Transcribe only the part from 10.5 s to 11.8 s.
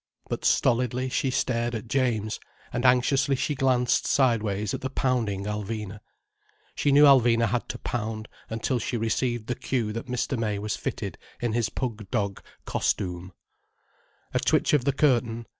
was fitted in his